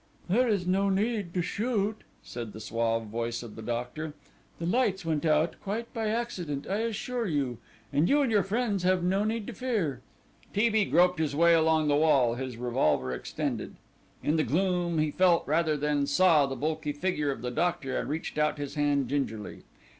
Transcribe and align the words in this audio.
"There 0.27 0.47
is 0.47 0.65
no 0.65 0.89
need 0.89 1.31
to 1.35 1.43
shoot," 1.43 1.97
said 2.23 2.53
the 2.53 2.59
suave 2.59 3.05
voice 3.05 3.43
of 3.43 3.55
the 3.55 3.61
doctor; 3.61 4.15
"the 4.57 4.65
lights 4.65 5.05
went 5.05 5.27
out, 5.27 5.57
quite 5.61 5.93
by 5.93 6.07
accident, 6.07 6.65
I 6.67 6.77
assure 6.77 7.27
you, 7.27 7.59
and 7.93 8.09
you 8.09 8.23
and 8.23 8.31
your 8.31 8.41
friends 8.41 8.81
have 8.81 9.03
no 9.03 9.23
need 9.23 9.45
to 9.45 9.53
fear." 9.53 10.01
T. 10.55 10.69
B. 10.71 10.85
groped 10.85 11.19
his 11.19 11.35
way 11.35 11.53
along 11.53 11.87
the 11.87 11.95
wall, 11.95 12.33
his 12.33 12.57
revolver 12.57 13.13
extended. 13.13 13.75
In 14.23 14.37
the 14.37 14.43
gloom 14.43 14.97
he 14.97 15.11
felt 15.11 15.45
rather 15.47 15.77
than 15.77 16.07
saw 16.07 16.47
the 16.47 16.55
bulky 16.55 16.93
figure 16.93 17.29
of 17.29 17.43
the 17.43 17.51
doctor 17.51 17.95
and 17.95 18.09
reached 18.09 18.39
out 18.39 18.57
his 18.57 18.73
hand 18.73 19.07
gingerly. 19.07 19.65